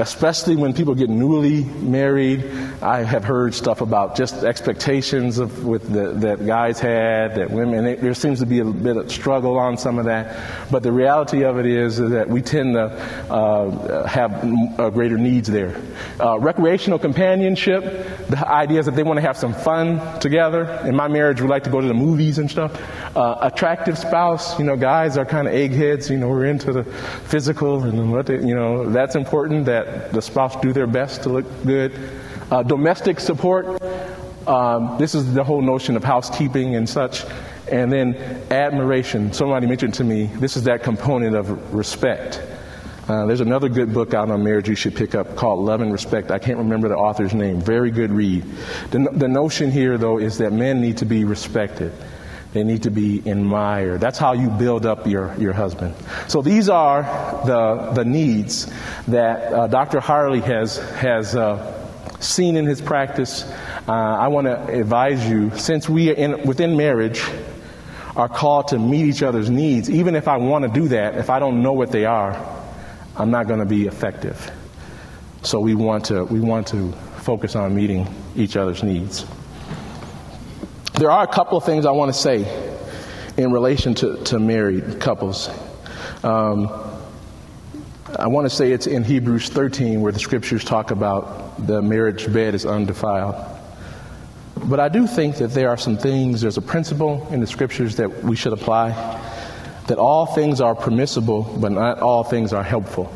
[0.01, 2.41] especially when people get newly married.
[2.81, 7.87] I have heard stuff about just expectations of with the, that guys had, that women.
[7.87, 10.93] It, there seems to be a bit of struggle on some of that, but the
[10.93, 12.85] reality of it is, that we tend to
[13.33, 14.33] uh, have
[14.79, 15.81] uh, greater needs there.
[16.21, 17.83] Uh, recreational companionship.
[18.29, 20.65] The idea is that they want to have some fun together.
[20.85, 22.81] In my marriage, we like to go to the movies and stuff.
[23.17, 24.57] Uh, attractive spouse.
[24.59, 26.09] You know, guys are kind of eggheads.
[26.09, 29.65] You know, we're into the physical and what they, you know that's important.
[29.67, 31.93] That the spouse do their best to look good.
[32.51, 33.83] Uh, domestic support.
[34.47, 37.25] Um, this is the whole notion of housekeeping and such.
[37.71, 38.15] And then
[38.51, 39.33] admiration.
[39.35, 42.41] Somebody mentioned to me, this is that component of respect.
[43.07, 45.93] Uh, there's another good book out on marriage you should pick up called Love and
[45.93, 46.31] Respect.
[46.31, 47.61] I can't remember the author's name.
[47.61, 48.45] Very good read.
[48.91, 51.93] The, the notion here, though, is that men need to be respected.
[52.55, 54.01] They need to be admired.
[54.01, 55.95] That's how you build up your, your husband.
[56.29, 57.03] So these are
[57.45, 58.73] the, the needs
[59.07, 60.01] that uh, Dr.
[60.01, 61.78] Harley has, has uh,
[62.21, 63.45] seen in his practice.
[63.87, 67.23] Uh, I want to advise you, since we are in, within marriage,
[68.17, 71.31] are called to meet each other's needs, even if I want to do that, if
[71.31, 72.35] I don't know what they are,
[73.17, 74.51] I'm not going to be effective.
[75.43, 79.25] So we want to, we want to focus on meeting each other's needs.
[80.95, 82.45] There are a couple of things I want to say
[83.37, 85.49] in relation to, to married couples.
[86.25, 86.67] Um,
[88.19, 92.33] I want to say it's in Hebrews 13 where the scriptures talk about the marriage
[92.33, 93.37] bed is undefiled.
[94.65, 97.95] But I do think that there are some things, there's a principle in the scriptures
[97.97, 98.91] that we should apply
[99.87, 103.11] that all things are permissible, but not all things are helpful.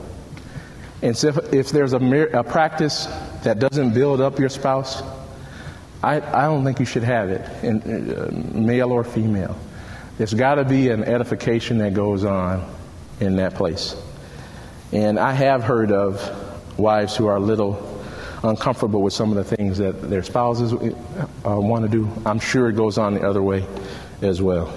[1.02, 3.06] And so if, if there's a, a practice
[3.42, 5.02] that doesn't build up your spouse,
[6.00, 9.58] I, I don't think you should have it, in, uh, male or female.
[10.16, 12.72] There's got to be an edification that goes on
[13.18, 13.96] in that place.
[14.92, 18.00] And I have heard of wives who are a little
[18.42, 20.96] uncomfortable with some of the things that their spouses uh,
[21.44, 22.10] want to do.
[22.26, 23.66] I'm sure it goes on the other way
[24.20, 24.72] as well.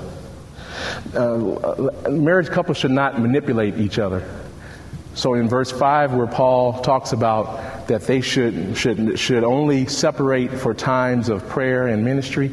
[1.13, 4.23] Uh, marriage couples should not manipulate each other.
[5.15, 10.51] So in verse 5, where Paul talks about that they should, should, should only separate
[10.51, 12.51] for times of prayer and ministry,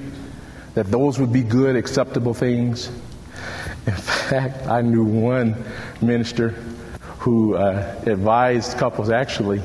[0.74, 2.88] that those would be good, acceptable things.
[3.86, 5.64] In fact, I knew one
[6.00, 6.54] minister
[7.22, 9.62] who uh, advised couples actually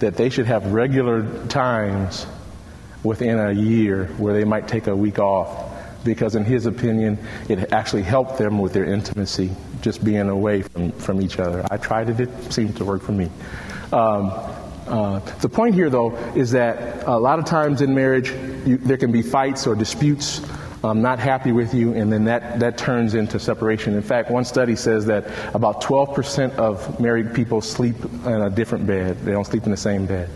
[0.00, 2.26] that they should have regular times
[3.02, 5.72] within a year where they might take a week off
[6.04, 7.18] because, in his opinion,
[7.48, 11.66] it actually helped them with their intimacy, just being away from, from each other.
[11.70, 13.30] I tried it, it seemed to work for me.
[13.90, 14.30] Um,
[14.86, 18.30] uh, the point here, though, is that a lot of times in marriage,
[18.66, 20.42] you, there can be fights or disputes
[20.88, 23.94] I'm not happy with you, and then that, that turns into separation.
[23.94, 28.86] In fact, one study says that about 12% of married people sleep in a different
[28.86, 29.18] bed.
[29.20, 30.30] They don't sleep in the same bed.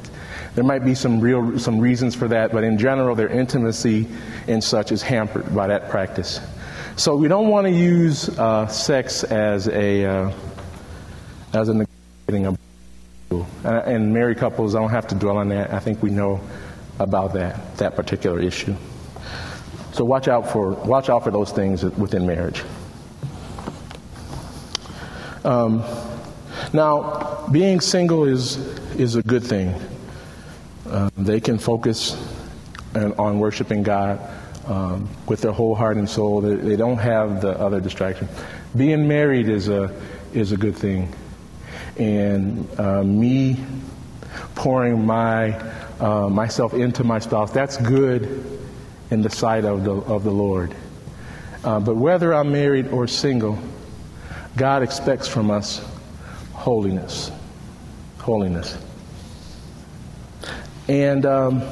[0.55, 4.09] There might be some real some reasons for that, but in general, their intimacy
[4.49, 6.41] and such is hampered by that practice.
[6.97, 10.33] So we don't want to use uh, sex as a uh,
[11.53, 12.59] as a negotiating
[13.31, 13.47] tool.
[13.63, 15.73] And married couples, I don't have to dwell on that.
[15.73, 16.41] I think we know
[16.99, 18.75] about that that particular issue.
[19.93, 22.63] So watch out for watch out for those things within marriage.
[25.45, 25.83] Um,
[26.73, 28.57] now, being single is
[28.97, 29.75] is a good thing.
[30.89, 32.17] Uh, they can focus
[32.95, 34.21] on worshiping God
[34.67, 36.41] um, with their whole heart and soul.
[36.41, 38.29] They, they, don't have the other distraction.
[38.77, 39.95] Being married is a
[40.33, 41.13] is a good thing,
[41.97, 43.65] and uh, me
[44.55, 45.59] pouring my
[46.01, 48.58] uh, myself into my spouse that's good
[49.11, 50.75] in the sight of the, of the Lord.
[51.65, 53.59] Uh, but whether I'm married or single,
[54.57, 55.85] God expects from us
[56.53, 57.31] holiness.
[58.19, 58.77] Holiness.
[60.89, 61.63] And um,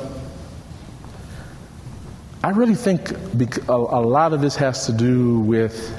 [2.42, 3.10] I really think
[3.68, 5.98] a, a lot of this has to do with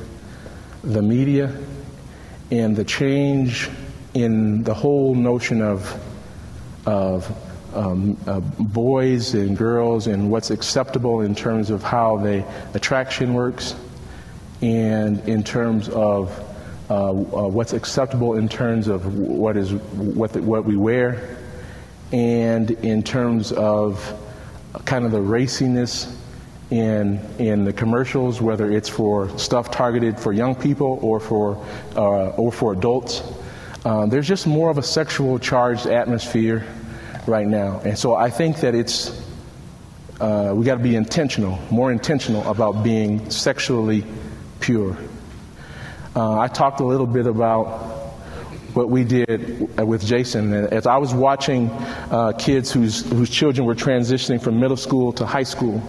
[0.84, 1.54] the media
[2.52, 3.70] and the change
[4.14, 6.02] in the whole notion of,
[6.86, 7.30] of
[7.78, 13.76] um, uh, boys and girls and what's acceptable in terms of how the attraction works
[14.62, 16.32] and in terms of
[16.90, 21.38] uh, uh, what's acceptable in terms of what is what, the, what we wear
[22.12, 24.02] and in terms of
[24.86, 26.14] kind of the raciness
[26.72, 31.64] in in the commercials, whether it's for stuff targeted for young people or for
[31.96, 33.22] uh, or for adults.
[33.86, 36.66] Uh, there's just more of a sexual charged atmosphere
[37.28, 37.80] right now.
[37.84, 39.10] And so I think that it's,
[40.20, 44.04] uh, we got to be intentional, more intentional about being sexually
[44.60, 44.98] pure.
[46.16, 47.66] Uh, I talked a little bit about
[48.74, 50.54] what we did with Jason.
[50.54, 55.26] As I was watching uh, kids whose, whose children were transitioning from middle school to
[55.26, 55.82] high school,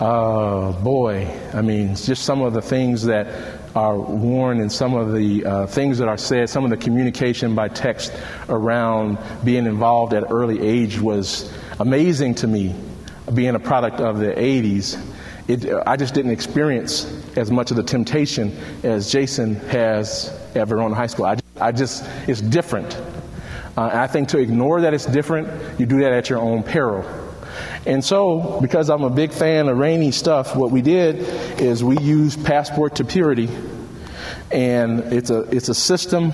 [0.00, 3.26] uh, boy, I mean, just some of the things that
[3.74, 7.54] are worn and some of the uh, things that are said, some of the communication
[7.54, 8.12] by text
[8.48, 12.74] around being involved at early age was amazing to me,
[13.34, 15.00] being a product of the 80s.
[15.48, 17.04] It, I just didn't experience
[17.36, 21.26] as much of the temptation as Jason has at Verona High School.
[21.26, 22.94] I, I just, it's different.
[23.76, 25.48] Uh, I think to ignore that it's different,
[25.78, 27.04] you do that at your own peril.
[27.86, 31.16] And so, because I'm a big fan of Rainey stuff, what we did
[31.60, 33.48] is we used Passport to Purity.
[34.50, 36.32] And it's a, it's a system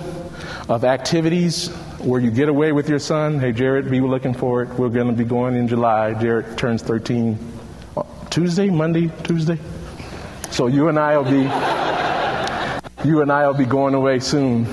[0.68, 1.68] of activities
[1.98, 3.40] where you get away with your son.
[3.40, 4.68] Hey, Jared, be looking for it.
[4.70, 6.14] We're going to be going in July.
[6.14, 7.38] Jared turns 13
[7.96, 9.58] uh, Tuesday, Monday, Tuesday.
[10.50, 14.66] So you and I will be, you and I will be going away soon.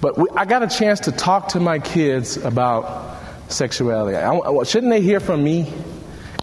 [0.00, 3.11] But we, I got a chance to talk to my kids about
[3.52, 4.16] sexuality.
[4.16, 5.72] I, shouldn't they hear from me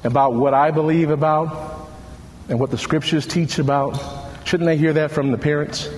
[0.04, 1.90] about what I believe about
[2.48, 4.00] and what the scriptures teach about?
[4.46, 5.90] Shouldn't they hear that from the parents?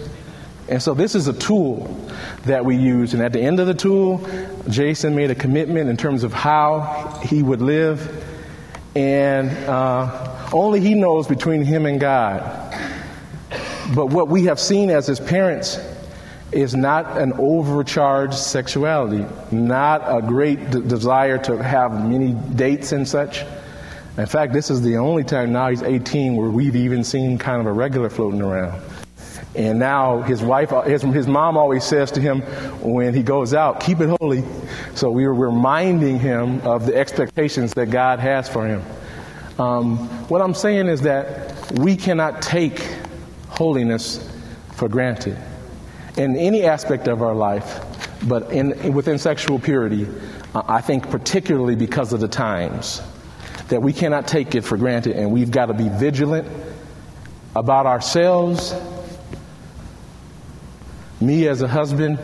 [0.67, 2.09] And so this is a tool
[2.45, 3.13] that we use.
[3.13, 4.25] And at the end of the tool,
[4.69, 8.25] Jason made a commitment in terms of how he would live.
[8.95, 12.41] And uh, only he knows between him and God.
[13.93, 15.77] But what we have seen as his parents
[16.51, 23.07] is not an overcharged sexuality, not a great d- desire to have many dates and
[23.07, 23.43] such.
[24.17, 27.61] In fact, this is the only time now he's 18 where we've even seen kind
[27.61, 28.81] of a regular floating around.
[29.55, 32.41] And now his wife, his, his mom always says to him
[32.81, 34.43] when he goes out, keep it holy.
[34.95, 38.83] So we are reminding him of the expectations that God has for him.
[39.57, 39.97] Um,
[40.27, 42.81] what I'm saying is that we cannot take
[43.49, 44.29] holiness
[44.73, 45.37] for granted
[46.17, 47.79] in any aspect of our life,
[48.27, 50.07] but in, within sexual purity,
[50.53, 53.01] I think particularly because of the times,
[53.69, 56.47] that we cannot take it for granted and we've got to be vigilant
[57.55, 58.75] about ourselves.
[61.21, 62.19] Me as a husband,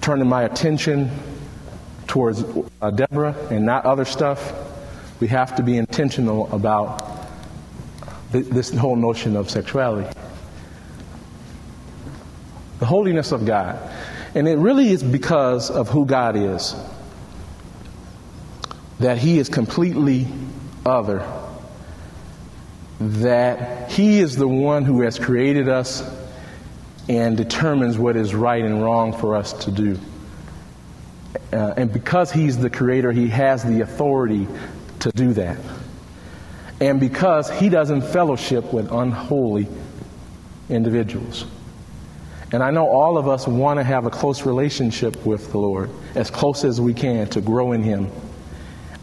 [0.00, 1.10] turning my attention
[2.08, 2.44] towards
[2.80, 4.52] uh, Deborah and not other stuff.
[5.20, 7.28] We have to be intentional about
[8.32, 10.10] th- this whole notion of sexuality
[12.82, 13.78] the holiness of God.
[14.34, 16.74] And it really is because of who God is
[18.98, 20.26] that He is completely
[20.84, 21.24] other,
[22.98, 26.02] that He is the one who has created us
[27.08, 29.96] and determines what is right and wrong for us to do.
[31.52, 34.48] Uh, and because He's the Creator, He has the authority
[34.98, 35.58] to do that.
[36.80, 39.68] and because he doesn't fellowship with unholy
[40.68, 41.44] individuals.
[42.52, 45.90] And I know all of us want to have a close relationship with the Lord,
[46.14, 48.10] as close as we can to grow in Him.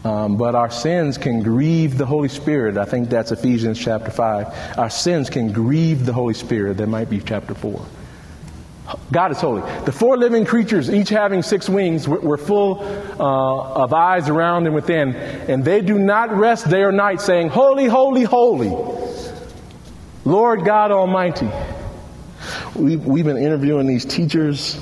[0.04, 2.78] Um, but our sins can grieve the Holy Spirit.
[2.78, 4.78] I think that's Ephesians chapter 5.
[4.78, 6.78] Our sins can grieve the Holy Spirit.
[6.78, 7.84] That might be chapter 4.
[9.12, 9.62] God is holy.
[9.84, 12.80] The four living creatures, each having six wings, were full
[13.20, 17.48] uh, of eyes around and within, and they do not rest day or night, saying,
[17.48, 18.70] Holy, holy, holy,
[20.24, 21.50] Lord God Almighty.
[22.80, 24.80] We've, we've been interviewing these teachers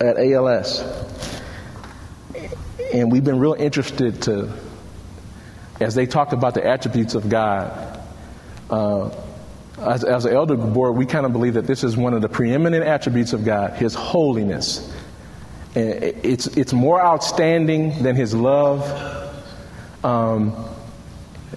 [0.00, 0.80] at ALS,
[2.94, 4.52] and we've been real interested to,
[5.80, 8.00] as they talked about the attributes of God.
[8.70, 9.10] Uh,
[9.80, 12.28] as, as an elder board, we kind of believe that this is one of the
[12.28, 14.94] preeminent attributes of God, His holiness.
[15.74, 18.84] And it's, it's more outstanding than His love.
[20.04, 20.54] Um,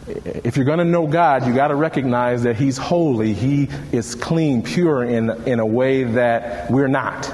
[0.07, 3.33] if you're going to know God, you got to recognize that He's holy.
[3.33, 7.33] He is clean, pure in, in a way that we're not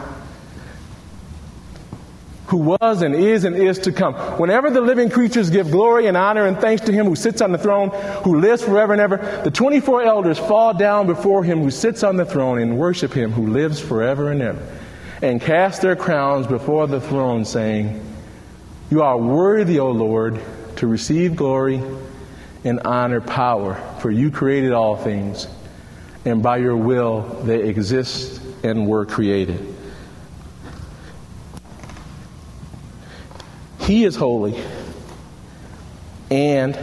[2.51, 4.13] who was and is and is to come.
[4.37, 7.53] Whenever the living creatures give glory and honor and thanks to him who sits on
[7.53, 7.91] the throne,
[8.25, 12.17] who lives forever and ever, the 24 elders fall down before him who sits on
[12.17, 14.61] the throne and worship him who lives forever and ever,
[15.21, 18.03] and cast their crowns before the throne, saying,
[18.89, 20.37] You are worthy, O Lord,
[20.75, 21.81] to receive glory
[22.63, 25.47] and honor, power, for you created all things,
[26.25, 29.75] and by your will they exist and were created.
[33.79, 34.61] He is holy.
[36.29, 36.77] And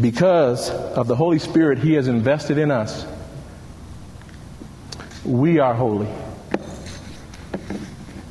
[0.00, 3.06] because of the Holy Spirit He has invested in us,
[5.24, 6.08] we are holy.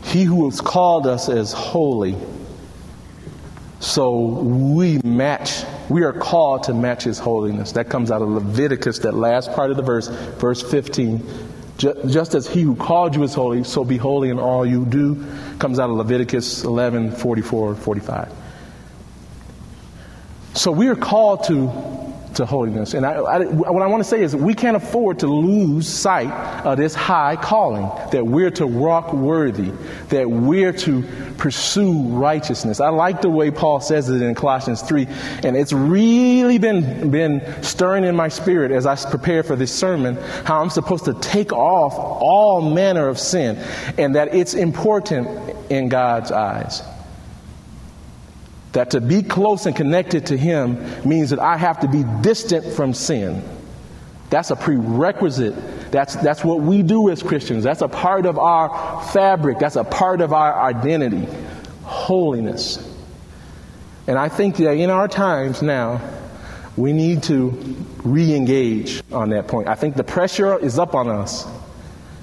[0.04, 2.18] He who has called us as holy.
[3.84, 7.74] So we match, we are called to match His holiness.
[7.74, 11.22] That comes out of Leviticus, that last part of the verse, verse 15.
[11.78, 15.26] Just as he who called you is holy, so be holy in all you do.
[15.60, 18.32] Comes out of Leviticus 11, 44, 45.
[20.54, 22.03] So we are called to
[22.36, 22.94] to holiness.
[22.94, 26.32] And I, I, what I want to say is we can't afford to lose sight
[26.66, 29.72] of this high calling that we're to walk worthy,
[30.10, 31.04] that we're to
[31.38, 32.80] pursue righteousness.
[32.80, 35.08] I like the way Paul says it in Colossians 3,
[35.44, 40.16] and it's really been, been stirring in my spirit as I prepare for this sermon
[40.46, 43.58] how I'm supposed to take off all manner of sin
[43.98, 45.28] and that it's important
[45.70, 46.82] in God's eyes.
[48.74, 52.66] That to be close and connected to Him means that I have to be distant
[52.74, 53.44] from sin.
[54.30, 55.92] That's a prerequisite.
[55.92, 57.64] That's, that's what we do as Christians.
[57.64, 59.60] That's a part of our fabric.
[59.60, 61.28] That's a part of our identity.
[61.84, 62.90] Holiness.
[64.08, 66.02] And I think that in our times now,
[66.76, 67.52] we need to
[68.04, 69.68] re engage on that point.
[69.68, 71.46] I think the pressure is up on us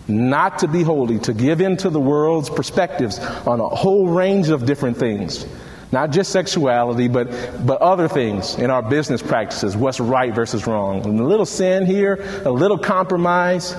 [0.09, 4.49] not to be holy, to give in to the world's perspectives on a whole range
[4.49, 5.47] of different things.
[5.93, 7.29] Not just sexuality, but,
[7.67, 11.05] but other things in our business practices, what's right versus wrong.
[11.05, 13.75] And a little sin here, a little compromise,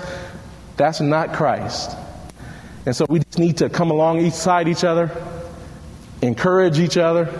[0.75, 1.95] that's not Christ.
[2.85, 5.09] And so we just need to come along each side each other,
[6.21, 7.31] encourage each other,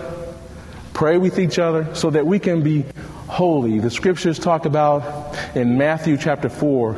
[0.94, 2.84] pray with each other so that we can be
[3.28, 3.78] holy.
[3.78, 6.94] The scriptures talk about in Matthew chapter 4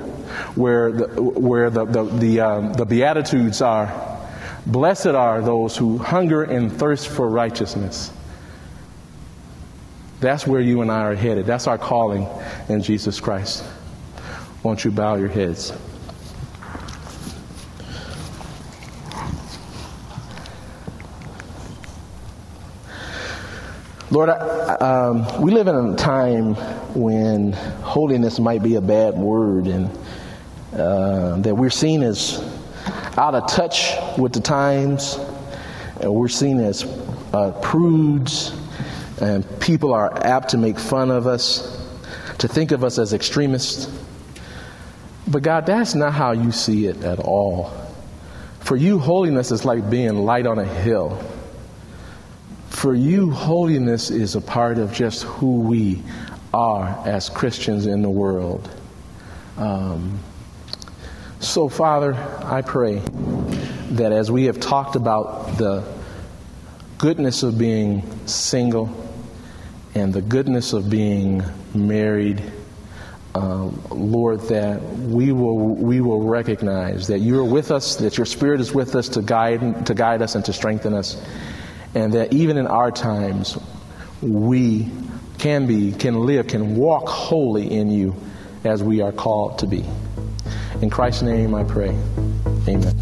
[0.55, 4.14] where the, where the, the, the, um, the Beatitudes are
[4.67, 8.11] Blessed are those who hunger and thirst for righteousness.
[10.21, 11.45] That's where you and I are headed.
[11.45, 12.27] That's our calling
[12.71, 13.63] in Jesus Christ.
[14.63, 15.73] Won't you bow your heads?
[24.11, 26.55] Lord, I, um, we live in a time
[26.95, 29.91] when holiness might be a bad word and
[30.73, 32.39] uh, that we're seen as
[33.17, 35.19] out of touch with the times.
[36.01, 36.85] And we're seen as
[37.33, 38.53] uh, prudes,
[39.21, 41.87] and people are apt to make fun of us,
[42.39, 43.91] to think of us as extremists.
[45.27, 47.73] But God, that's not how you see it at all.
[48.61, 51.23] For you, holiness is like being light on a hill.
[52.71, 56.03] For you, holiness is a part of just who we
[56.53, 58.69] are as Christians in the world.
[59.57, 60.19] Um,
[61.45, 63.03] so, Father, I pray
[63.91, 65.85] that as we have talked about the
[66.99, 68.91] goodness of being single
[69.95, 72.43] and the goodness of being married,
[73.35, 78.27] um, Lord, that we will we will recognize that you are with us, that your
[78.27, 81.21] Spirit is with us to guide to guide us and to strengthen us,
[81.95, 83.59] and that even in our times,
[84.23, 84.91] we
[85.39, 88.15] can be, can live, can walk wholly in you
[88.63, 89.85] as we are called to be.
[90.83, 91.97] In Christ's name I pray.
[92.69, 92.95] Amen.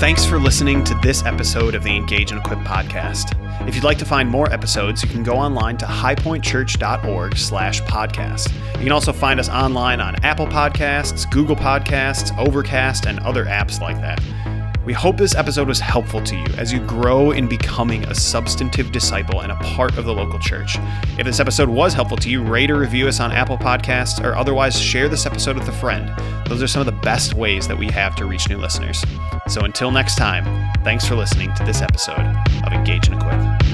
[0.00, 3.36] Thanks for listening to this episode of the Engage and Equip podcast.
[3.68, 8.50] If you'd like to find more episodes, you can go online to highpointchurch.org slash podcast.
[8.78, 13.80] You can also find us online on Apple Podcasts, Google Podcasts, Overcast, and other apps
[13.80, 14.20] like that.
[14.86, 18.92] We hope this episode was helpful to you as you grow in becoming a substantive
[18.92, 20.78] disciple and a part of the local church.
[21.18, 24.34] If this episode was helpful to you, rate or review us on Apple Podcasts or
[24.34, 26.10] otherwise share this episode with a friend.
[26.46, 29.04] Those are some of the best ways that we have to reach new listeners.
[29.48, 30.44] So until next time,
[30.82, 33.69] thanks for listening to this episode of Engage and Equip.